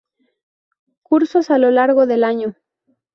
[1.03, 2.55] Cursos a lo largo del año.